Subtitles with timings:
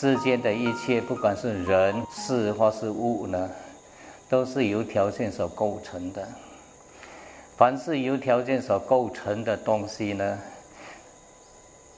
[0.00, 3.50] 世间的一切，不管是人、事或是物呢，
[4.28, 6.24] 都是由条件所构成的。
[7.56, 10.38] 凡是由条件所构成的东西呢，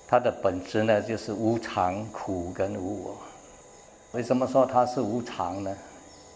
[0.08, 3.16] 它的本质呢，就是无常、苦跟无我。
[4.12, 5.76] 为什么说它是无常呢？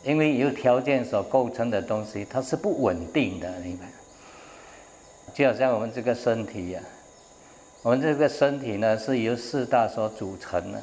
[0.02, 3.86] 因为由条件所构成的东西，它是不稳定的，明白？
[5.32, 6.80] 就好像我们这个身体呀，
[7.80, 10.78] 我们这个身体呢，是由四大所组成的，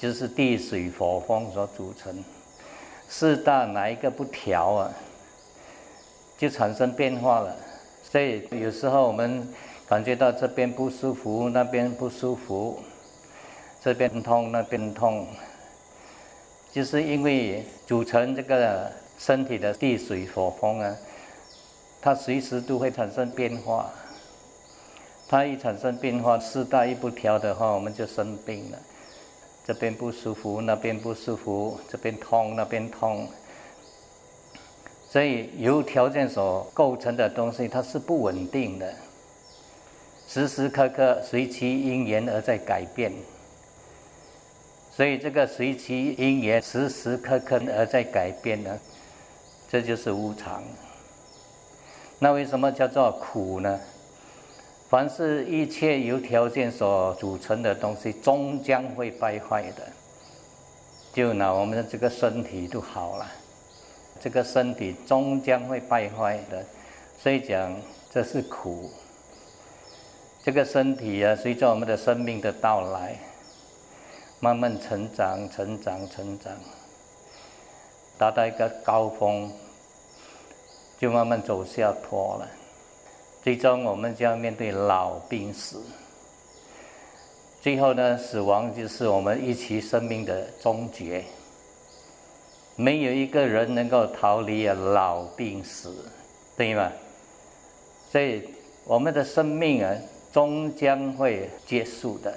[0.00, 2.22] 就是地、水、火、风所组成。
[3.08, 4.92] 四大哪一个不调啊，
[6.36, 7.56] 就产生变化了。
[8.02, 9.48] 所以有时候我们
[9.86, 12.80] 感觉到这边不舒服，那边不舒服，
[13.82, 15.26] 这边痛，那边痛。
[16.72, 20.96] 就是因为组成这个身体的地水火风啊，
[22.00, 23.90] 它随时都会产生变化。
[25.28, 28.78] 它一产生变化，四大一不调的话，我们就生病了。
[29.66, 33.26] 这边不舒服，那边不舒服，这边痛，那边痛。
[35.08, 38.94] 所以由条件所构成的东西，它是不稳定的，
[40.28, 43.12] 时时刻刻随其因缘而在改变。
[44.90, 48.78] 所以这个随其因缘，时时刻刻而在改变呢，
[49.70, 50.62] 这就是无常。
[52.18, 53.80] 那为什么叫做苦呢？
[54.94, 59.82] 凡是一切由条件所组成的东西，终将会败坏的。
[61.12, 63.26] 就拿我们的这个身体就好了，
[64.20, 66.64] 这个身体终将会败坏的，
[67.18, 67.74] 所以讲
[68.08, 68.88] 这是苦。
[70.44, 73.16] 这个身体啊，随着我们的生命的到来。
[74.38, 76.52] 慢慢成长，成长，成长，
[78.16, 79.50] 达到一个高峰，
[81.00, 82.48] 就慢慢走下坡了。
[83.44, 85.82] 最终，我们就要面对老、病、死。
[87.60, 91.22] 最后呢，死亡就是我们一期生命的终结。
[92.74, 95.94] 没有一个人能够逃离老、病、死，
[96.56, 96.90] 对吗？
[98.10, 98.48] 所以，
[98.86, 99.94] 我们的生命啊，
[100.32, 102.34] 终将会结束的。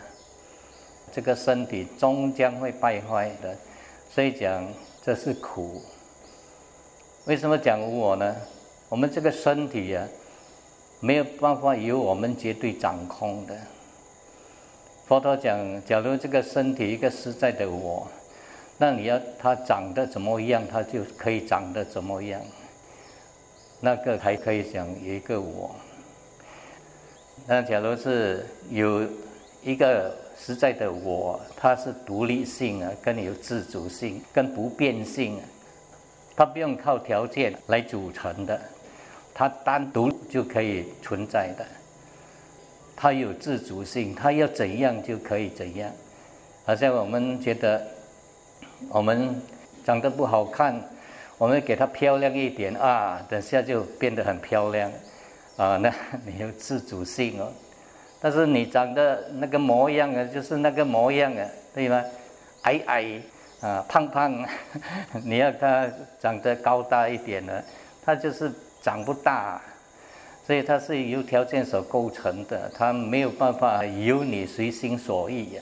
[1.14, 3.56] 这个身体终将会败坏的，
[4.14, 4.68] 所以讲
[5.02, 5.82] 这是苦。
[7.24, 8.36] 为什么讲无我呢？
[8.90, 10.06] 我们这个身体呀，
[11.00, 13.56] 没有办法由我们绝对掌控的。
[15.06, 18.08] 佛陀讲，假如这个身体一个实在的我，
[18.78, 22.42] 那你要它长得怎么样，它就可以长得怎么样。
[23.80, 25.76] 那个还可以讲一个我。
[27.46, 29.06] 那假如是有
[29.64, 30.16] 一个。
[30.40, 35.42] 实在的我，它是独立性啊，跟有自主性，跟不变性，
[36.36, 38.62] 它不用靠条件来组成的，
[39.38, 41.64] 它单独就可以存在的，
[42.96, 45.92] 它有自主性，它要怎样就可以怎样。
[46.66, 47.86] 好像我们觉得
[48.90, 49.40] 我们
[49.86, 50.82] 长得不好看，
[51.38, 54.92] 我们给它漂亮一点啊，等下就变得很漂亮
[55.56, 55.94] 啊，那
[56.26, 57.52] 你有自主性哦。
[58.20, 62.04] 但是你长得那个模样啊，就是那个模样啊，对吗？
[62.64, 63.22] 矮矮
[63.62, 64.44] 啊，胖胖，
[65.24, 65.88] 你要它
[66.20, 67.64] 长得高大一点呢，
[68.04, 68.52] 它就是
[68.82, 69.62] 长不大，
[70.46, 75.62] 所以它是由条件所构成的，它没有办法由你随心所欲呀，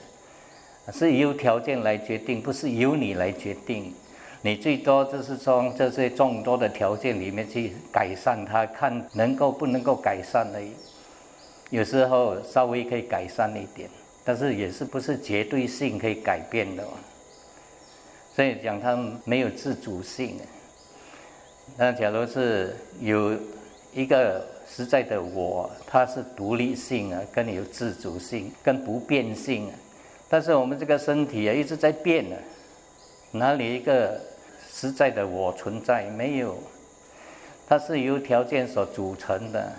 [0.93, 3.93] 是由条件来决定，不是由你来决定。
[4.41, 10.71] 你最多就是从这些众多的条件里面去改善它，看能够不能够改善而已。
[11.71, 13.89] 有时候稍微可以改善一点，
[14.23, 16.87] 但是也是不是绝对性可以改变的，
[18.35, 20.37] 所以讲它没有自主性。
[21.77, 23.37] 那假如是有
[23.93, 29.73] 一个实在的我，它是独立性啊，跟有自主性，跟不变性啊。
[30.29, 32.37] 但是我们这个身体啊一直在变啊，
[33.31, 34.19] 哪里一个
[34.71, 36.05] 实在的我存在？
[36.11, 36.57] 没有，
[37.67, 39.71] 它是由条件所组成的。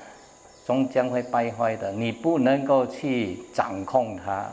[0.66, 4.50] 终将会败坏的，你不能够去掌控它，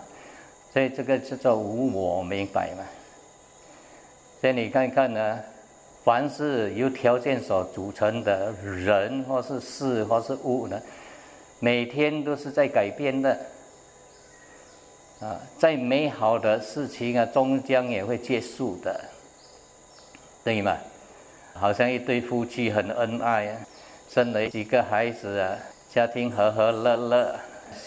[0.72, 2.84] 所以这个叫做无我，明白吗？
[4.40, 5.40] 所以你看看呢，
[6.04, 10.80] 凡是由条件所组成的人或是事或是物呢，
[11.60, 13.40] 每天都是在改变的，
[15.22, 19.00] 啊，再美好的事情啊，终将也会结束的，
[20.44, 20.78] 对吗？
[21.54, 23.58] 好像一对夫妻很恩爱啊，
[24.10, 25.58] 生了几个孩子啊。
[25.94, 27.36] 家庭和和乐乐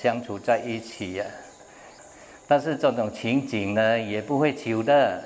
[0.01, 1.25] 相处在一起呀，
[2.47, 5.21] 但是这种情景呢也不会久的，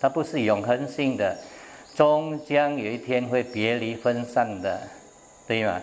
[0.00, 1.38] 它不是永恒性的，
[1.94, 4.88] 终将有一天会别离分散的，
[5.46, 5.80] 对吗？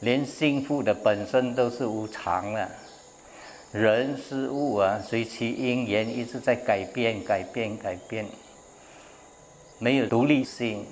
[0.00, 2.70] 连幸福的本身都是无常了，
[3.72, 8.26] 人事物啊，随其因缘一直在改变、改变、改变，
[9.78, 10.86] 没有独立性，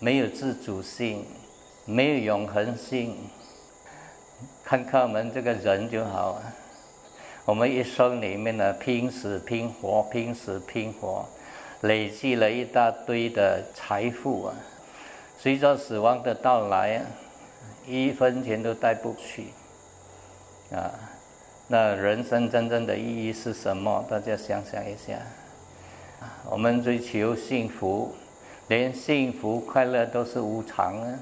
[0.00, 1.24] 没有自主性，
[1.84, 3.16] 没有永恒性。
[4.64, 6.42] 看看我们这个人就好，
[7.44, 11.26] 我们一生里面呢，拼死拼活，拼死拼活，
[11.82, 14.54] 累积了一大堆的财富啊，
[15.38, 17.06] 随着死亡的到来啊，
[17.86, 19.46] 一分钱都带不去
[20.72, 20.90] 啊。
[21.68, 24.04] 那人生真正的意义是什么？
[24.08, 25.18] 大家想想一下。
[26.48, 28.14] 我们追求幸福，
[28.68, 31.18] 连幸福快乐都是无常啊！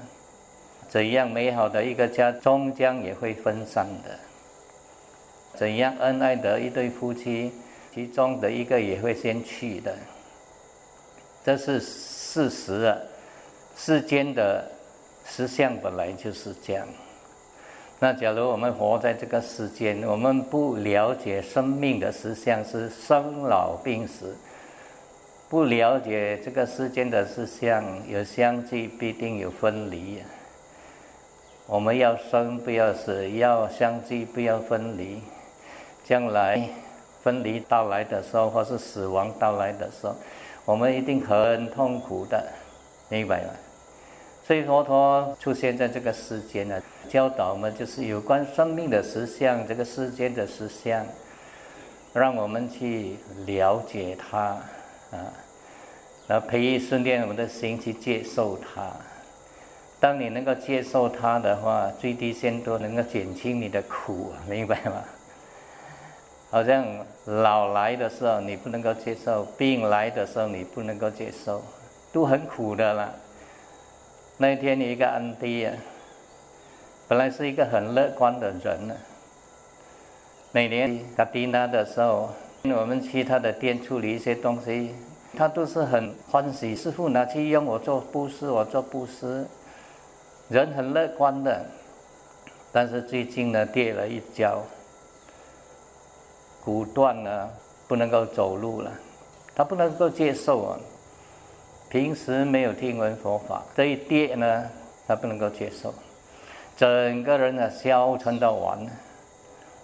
[0.87, 4.11] 怎样美好的一个家，终将也会分散的；
[5.57, 7.51] 怎样恩爱的一对夫妻，
[7.93, 9.95] 其中的一个也会先去的。
[11.43, 12.97] 这是事实啊！
[13.75, 14.63] 世间的
[15.25, 16.87] 实相本来就是这样。
[17.99, 24.35] 那假如我们活在这个世间，我们不了解生命的实相是生老病死，
[25.49, 30.21] 不了解这个世间的实相有相聚必定有分离。
[31.67, 35.21] 我们要生不要死，要相聚不要分离。
[36.03, 36.67] 将来
[37.23, 40.15] 分离到来的时候，或是死亡到来的时候，
[40.65, 42.51] 我们一定很痛苦的，
[43.09, 43.49] 明白吗？
[44.43, 51.05] 所以佛陀出现在这个世间呢，教导我们就是有关生命的实相，这个世间的实相，
[52.13, 54.39] 让我们去了解它
[55.11, 55.33] 啊，
[56.27, 58.91] 然后培育训练我们的心去接受它。
[59.99, 65.03] 当你能够接受它的话，最低限度能够减轻你的苦，明白吗？
[66.51, 66.85] 好像
[67.25, 71.63] 老来的时候你不能够接受，病来的时候你不能够接受，
[72.11, 73.13] 都很苦的了。
[74.35, 75.73] 那一天一个安迪啊，
[77.07, 78.93] 本来是一个很乐观的人呢。
[80.51, 82.29] 每年卡迪娜的时候，
[82.63, 84.93] 我们去他的店处理一些东西，
[85.37, 86.75] 他都是很欢喜。
[86.75, 89.47] 师傅拿去用我做布施，我做布施，
[90.49, 91.65] 人很乐观的。
[92.73, 94.61] 但是最近呢，跌了一跤，
[96.63, 97.51] 骨断了，
[97.87, 98.91] 不能够走路了，
[99.55, 100.79] 他不能够接受啊。
[101.89, 104.69] 平时没有听闻佛法，这一跌呢，
[105.07, 105.93] 他不能够接受，
[106.77, 108.91] 整个人呢消沉到完了，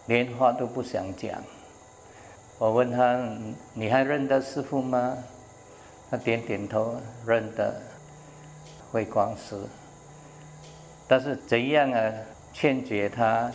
[0.06, 1.32] 连话都不想讲。
[2.60, 3.20] 我问他
[3.76, 5.18] ：“你还认得师傅吗？”
[6.10, 6.96] 他点点头，
[7.26, 7.76] 认得
[8.92, 9.56] 慧光师。
[11.08, 12.12] 但是怎样啊
[12.54, 13.52] 劝解他，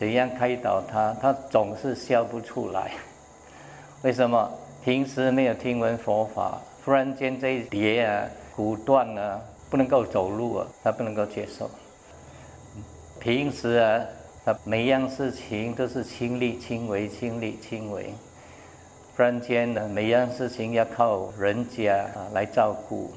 [0.00, 2.92] 怎样开导他，他总是笑不出来。
[4.00, 4.50] 为什么？
[4.82, 6.58] 平时没有听闻佛法。
[6.82, 8.24] 忽然间这一跌啊，
[8.56, 9.38] 骨断了，
[9.68, 11.70] 不能够走路啊，他不能够接受。
[13.18, 14.00] 平时啊，
[14.42, 18.14] 他每样事情都是亲力亲为，亲力亲为。
[19.14, 23.12] 突然间呢，每样事情要靠人家来照顾。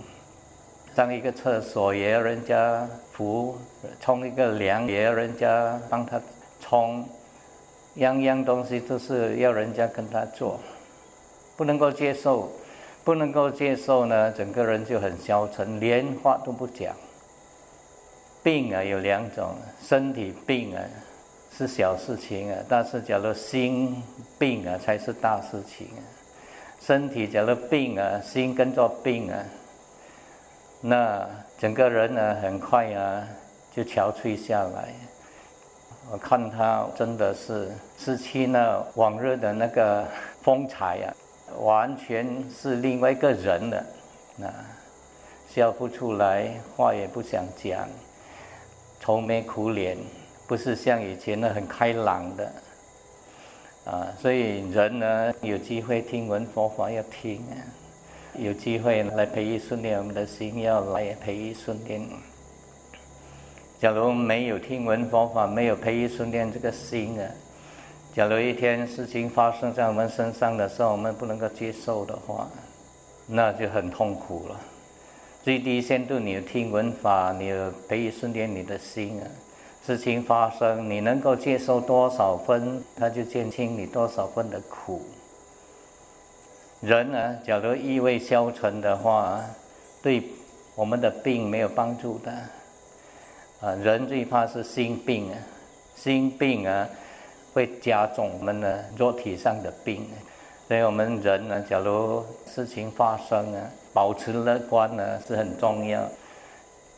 [0.94, 3.58] 上一个厕所也要人家扶，
[4.02, 6.22] 冲一个凉也要人家帮他
[6.64, 7.06] 从，
[7.96, 10.60] 样样东西都是要人家跟他做，
[11.58, 12.50] 不能够接受。
[13.06, 16.96] 不能够接受呢，整个人就很消沉，连话都不讲。
[18.42, 19.56] 病啊有两种，
[19.86, 20.82] 身体病啊
[21.52, 24.02] 是小事情啊，但是假如心
[24.40, 26.00] 病啊才是大事情啊。
[26.80, 29.44] 身体假如病啊，心跟着病啊，
[30.80, 31.28] 那
[31.60, 33.28] 整个人呢很快啊
[33.76, 34.94] 就憔悴下来。
[36.12, 40.06] 我看他真的是失去了往日的那个
[40.42, 41.14] 风采啊。
[41.62, 43.78] 完全是另外一个人了，
[44.42, 44.50] 啊，
[45.48, 47.88] 笑不出来，话也不想讲，
[49.00, 49.96] 愁眉苦脸，
[50.48, 52.52] 不是像以前那很开朗的，
[53.86, 57.54] 啊，所以人呢有机会听闻佛法要听啊，
[58.36, 62.02] 有机会来培育训练我们的心，要来培育训练。
[63.84, 67.28] 假如没有听闻佛法，没有培育训练这个心啊。
[68.16, 72.48] 假如一天事情发生在我们身上的时候，我们不能够接受的话，
[73.28, 74.58] 那就很痛苦了。
[75.44, 79.28] 最低限度，你听闻法，你的培育训练你的心啊。
[79.86, 85.02] 事情发生，你能够接受多少分，它就减轻你多少分的苦。
[86.80, 89.44] 人呢，假如意味消沉的话，
[90.02, 90.24] 对
[90.74, 92.32] 我们的病没有帮助的。
[93.64, 95.38] 啊，人最怕是心病啊，
[95.96, 96.88] 心病啊。
[97.54, 100.10] 会加重我们的肉体上的病，
[100.68, 106.02] 所以我们人呢，假如事情发生啊，保持乐观呢是很重要。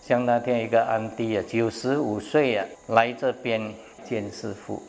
[0.01, 3.69] 像那天一个安迪啊，九十五岁啊，来这边
[4.05, 4.81] 见师傅，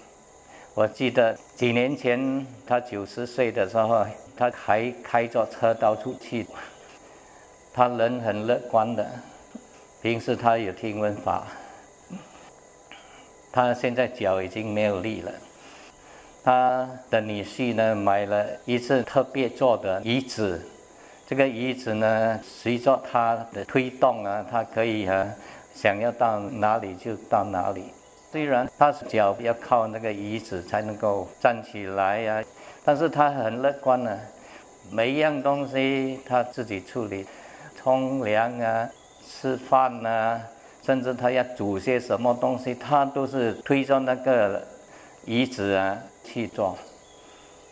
[0.75, 4.07] 我记得几年前他九十岁的时候，
[4.37, 6.47] 他还开着车到处去。
[7.75, 9.05] 他人很乐观的，
[10.01, 11.45] 平时他有听闻法。
[13.57, 15.33] 他现在脚已经没有力了。
[16.45, 20.61] 他的女婿呢，买了一次特别做的椅子。
[21.27, 25.27] 这个椅子呢，随着他的推动啊，他可以啊，
[25.75, 27.85] 想要到哪里就到哪里。
[28.31, 32.45] 虽然他脚要靠那个椅子才能够站起来呀，
[32.85, 34.19] 但是他很乐观呢，
[34.91, 37.27] 每一样东西他自己处理，
[37.75, 38.87] 冲凉啊，
[39.27, 40.43] 吃饭啊，
[40.87, 44.63] 甚至他要煮些什么东西，他都是推着那个
[45.25, 46.79] 椅子啊去做。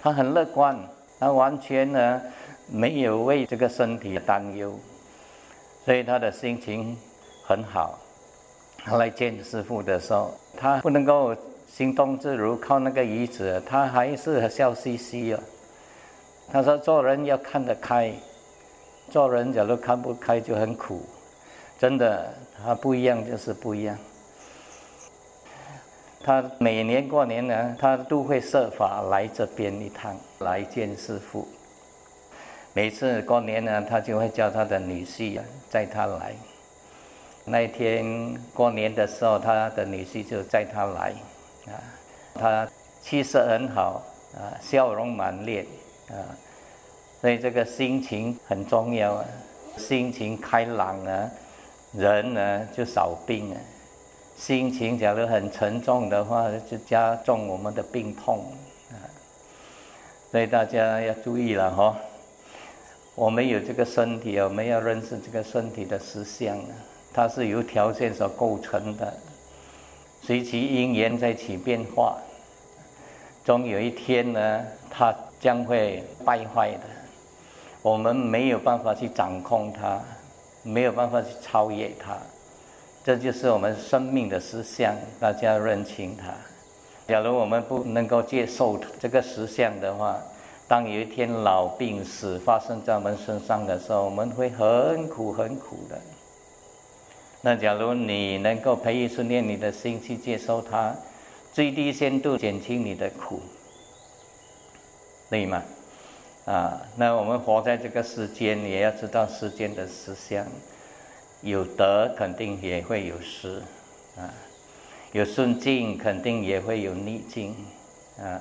[0.02, 0.76] 他很乐观，
[1.20, 2.20] 他完全呢。
[2.66, 4.72] 没有为这个身体担忧，
[5.84, 6.96] 所以他的心情
[7.46, 7.98] 很好。
[8.82, 11.36] 他来见师傅的时候，他不能够
[11.68, 15.40] 行动自如，靠那个椅子，他还是笑嘻嘻哦。
[16.50, 18.10] 他说：“做人要看得开，
[19.10, 21.02] 做人假如看不开就很苦。
[21.78, 23.98] 真的，他不一样就是不一样。
[26.22, 31.46] 他每年过年呢，他都会设法来这边一趟，来见师傅。”
[32.72, 36.34] 每次过年呢，他就会叫他的女婿啊载他来。
[37.44, 41.12] 那天过年的时候，他的女婿就载他来，
[41.66, 41.76] 啊，
[42.34, 42.68] 他
[43.02, 44.02] 气色很好，
[44.34, 45.66] 啊，笑容满脸，
[46.08, 46.34] 啊，
[47.20, 49.24] 所以这个心情很重要啊，
[49.76, 51.30] 心情开朗啊，
[51.96, 53.56] 人呢就少病啊。
[54.36, 58.44] 心情假如很沉重的话，就加重我们的病痛
[58.90, 58.98] 啊。
[60.30, 61.96] 所以大家要注意了哈。
[63.14, 66.74] 我们有这个身体，我们要认识这个身体的实相啊，
[67.12, 69.14] 它是由条件所构成的，
[70.20, 72.18] 随其因缘在起变化，
[73.44, 76.80] 终有一天呢，它将会败坏的。
[77.82, 80.02] 我们没有办法去掌控它，
[80.64, 82.18] 没有办法去超越它，
[83.04, 86.34] 这就是我们生命的实相，大家认清它。
[87.06, 90.18] 假如我们不能够接受这个实相的话，
[90.66, 96.00] 当有一天老病死发生在我们身上的时候，我们会很苦很苦的。
[97.42, 100.96] 那假如你能够培育训练你的心去接受它，
[101.52, 103.38] 最低限度减轻你的苦，
[105.28, 105.62] 对吗？
[106.46, 110.46] 啊，那我们活在这个世间，也要知道世间的实相，
[111.40, 113.62] 有得肯定也会有失，
[114.18, 114.28] 啊，
[115.12, 117.54] 有顺境肯定也会有逆境，
[118.18, 118.40] 啊。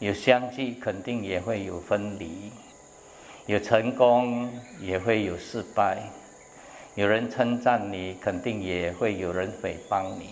[0.00, 2.52] 有相聚，肯定也会有分离；
[3.46, 4.48] 有成功，
[4.80, 5.96] 也会有失败；
[6.94, 10.26] 有人称赞你，肯定也会有人诽谤你。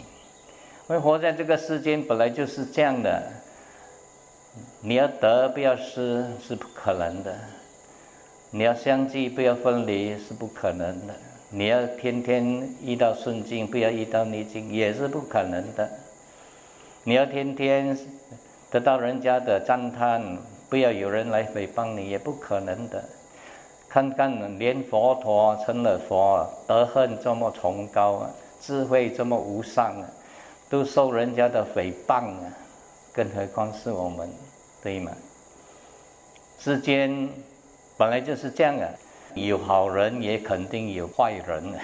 [0.88, 3.28] 因为活在这个世间，本来就是这样的。
[4.80, 7.32] 你要得，不要失，是不可能的；
[8.50, 11.12] 你要相聚，不要分离，是不可能的；
[11.50, 15.86] 你要天天遇到顺境，不要遇到逆境，也是不可能的；
[17.04, 17.96] 你要天天。
[18.68, 20.20] 得到人家的赞叹，
[20.68, 23.02] 不要有人来诽谤你，也不可能的。
[23.88, 30.04] 看看连佛陀成了佛，德恨这么崇高啊，智慧这么无上啊，
[30.68, 32.52] 都受人家的诽谤啊，
[33.12, 34.28] 更何况是我们，
[34.86, 35.10] 对吗？
[36.60, 37.28] 世间
[37.96, 38.86] 本来就是这样啊，
[39.34, 41.74] 有好人也肯定有坏人，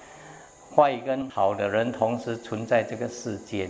[0.74, 3.68] 坏跟好的人同时存在这个世间。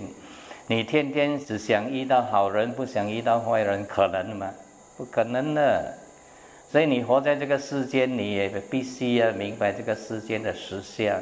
[0.68, 4.48] 你天天只想遇到好人，不想遇到坏人，可能吗？
[4.96, 5.98] 不可能的。
[6.70, 11.20] 所以你活在这个世间，你也必须要明白这个世间的实相。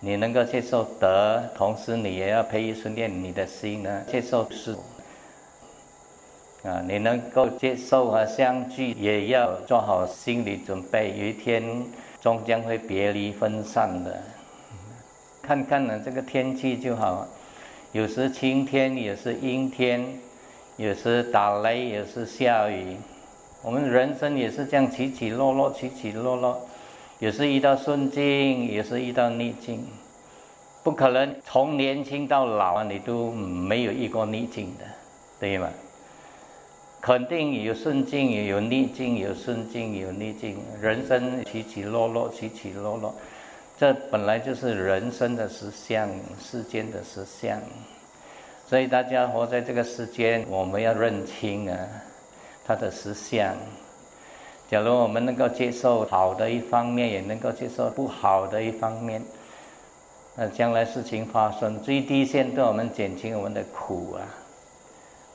[0.00, 4.76] 你能够接受德，同时你也要培育训练你的心呢，接受是。
[6.64, 11.62] 啊，你能够接受和相聚，也要做好心理准备，有一天
[12.22, 14.18] 终将会别离分散的。
[15.42, 17.28] 看看呢，这个天气就好。
[17.92, 20.02] 有时晴天，有时阴天，
[20.78, 22.96] 有时打雷，有时下雨。
[23.62, 26.58] 我们人生也是这样起起落落，起起落落。
[27.18, 29.86] 有时遇到顺境，有时遇到逆境。
[30.82, 34.84] 不可能从年轻到老啊，你都没有遇过逆境的，
[35.38, 35.68] 对吗？
[37.04, 40.56] 肯定有顺境，也有逆境，有顺境，有逆境。
[40.80, 43.14] 人生起起落落，起起落落。
[43.76, 46.08] 这本来就是人生的实相，
[46.40, 47.60] 世间的实相，
[48.66, 51.76] 所以大家活在这个世间，我们要认清啊，
[52.64, 53.54] 它的实相。
[54.70, 59.22] 假如我们能够接受好的一方面，也能够接受不好的一方面，
[60.36, 64.24] 那将来事情发生，最低限度我们减轻我们的苦啊，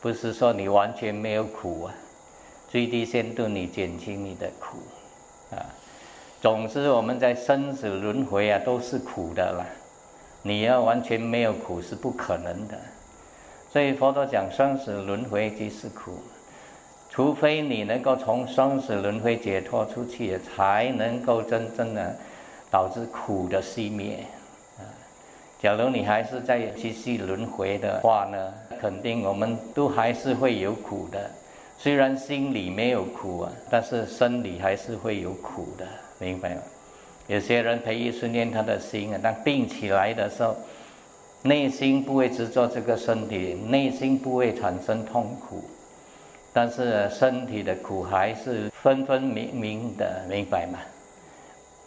[0.01, 1.93] 不是说你完全没有苦啊，
[2.69, 4.77] 最低限度你减轻你的苦
[5.51, 5.59] 啊。
[6.41, 9.65] 总之我们在生死轮回啊都是苦的啦，
[10.41, 12.77] 你要完全没有苦是不可能的。
[13.69, 16.17] 所以佛陀讲生死轮回即是苦，
[17.09, 22.15] 除非你能够从生死轮回解脱出去，才能够真正的
[22.71, 24.25] 导致苦的熄灭。
[25.61, 31.29] 假如你还是在继续轮回的话呢，肯定我们都还是会有苦的。
[31.77, 35.85] 虽然心里没有苦啊，但是生理还是会有苦的，
[36.17, 36.61] 明白吗？
[37.27, 40.55] 有些人培育训练他的心啊，当病起来的时候，
[41.41, 45.61] 内心不会执着这个身体，内心不会产生痛苦，
[46.53, 50.79] 但是身体的苦还是分分明明的，明白吗？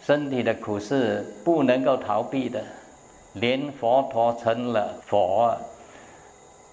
[0.03, 2.63] 身体的苦是不能够逃避的。
[3.35, 5.57] 连佛陀成了佛，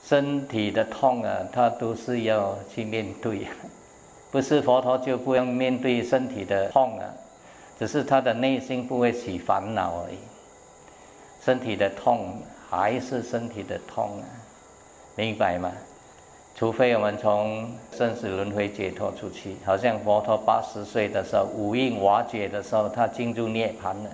[0.04, 3.48] 身体的痛啊，他都是要去面对。
[4.32, 7.06] 不是佛陀就不用面对身体的痛啊，
[7.80, 10.18] 只是他的内心不会起烦恼而已。
[11.44, 14.26] 身体的痛还是身体的痛啊，
[15.16, 15.72] 明白吗？
[16.56, 24.10] 除非我们从生死轮回解脱出去，好像佛陀八十岁的时候，五蕴瓦解的时候，他进入涅槃了。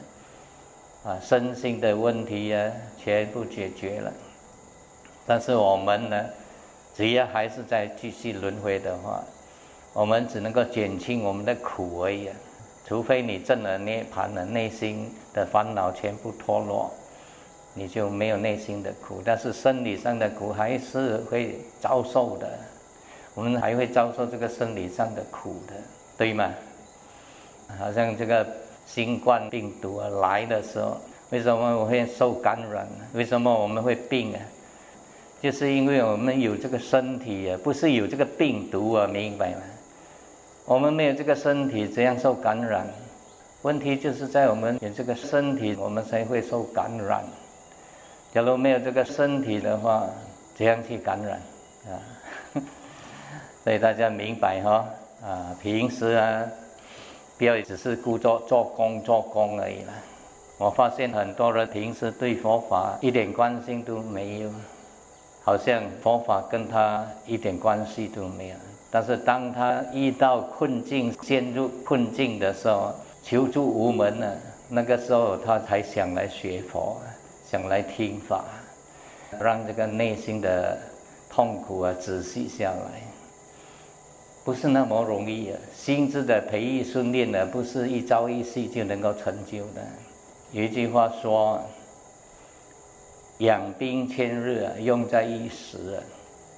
[1.06, 4.12] 啊，身心的问题呀，全部解决了。
[5.28, 6.26] 但是我们呢，
[6.96, 9.24] 只要还是在继续轮回的话，
[9.94, 12.28] 我们只能够减轻我们的苦而已。
[12.88, 16.92] 除非你证了涅盘了，内心的烦恼全部脱落，
[17.76, 19.22] 你就没有内心的苦。
[19.24, 22.50] 但是生理上的苦还是会遭受的，
[23.36, 25.74] 我们还会遭受这个生理上的苦的，
[26.18, 26.52] 对吗？
[27.78, 28.65] 好像这个。
[28.86, 30.98] 新冠病毒啊来的时候，
[31.32, 33.06] 为什么我会受感染呢？
[33.14, 34.40] 为什么我们会病啊？
[35.42, 39.62] 就是因为我们有这个身体啊，不是有这个病毒啊，明白吗？
[40.66, 42.88] 我们没有这个身体，怎样受感染？
[43.64, 47.24] 问题就是在我们有这个身体，我们才会受感染。
[48.34, 50.08] 假如没有这个身体的话，
[50.56, 51.42] 怎样去感染
[51.88, 51.98] 啊？
[53.64, 54.86] 所以大家明白哈
[55.24, 56.44] 啊，平时啊。
[57.38, 59.94] 不要只是故作做工做工而已了。
[60.58, 64.50] 我发现很多人平时对佛法一点关心都没有，
[65.44, 68.56] 好像佛法跟他一点关系都没有。
[68.90, 74.38] 但是当他遇到困境、陷入困境的时候，求助无门了，
[74.70, 77.02] 那个时候他才想来学佛，
[77.46, 78.46] 想来听法，
[79.42, 80.78] 让这个内心的
[81.30, 83.15] 痛苦啊止息下来。
[84.46, 85.58] 不是那么容易啊！
[85.76, 89.82] 心智的培育训练呢，不是一朝一夕就能够成就的。
[90.52, 91.60] 有一句话说
[93.40, 96.00] ：“养兵千日，啊用在一时。”啊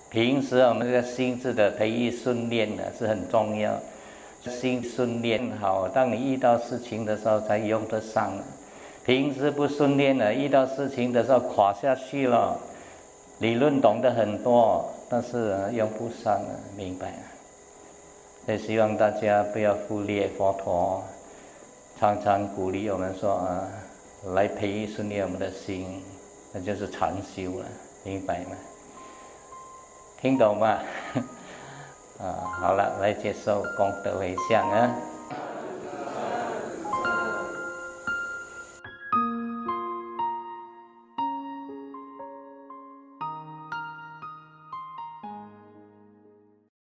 [0.10, 3.74] 平时我们这个心智的培育训练呢，是很重要。
[4.44, 8.34] 心训练好，当你遇到事情的时候才用得上。
[9.06, 12.60] 平时不训练呢，遇到事情的时候垮下去了。
[13.40, 16.42] 理论懂得很多，但是用不上，
[16.76, 17.14] 明白？
[18.48, 21.04] 也希望大家不要忽略佛陀，
[22.00, 23.68] 常常鼓励我们说啊，
[24.34, 26.02] 来培育训练我们的心，
[26.54, 27.66] 那就是禅修了，
[28.06, 28.56] 明白吗？
[30.22, 30.80] 听懂吗？
[32.24, 34.96] 啊，好了，来接受功德回向啊。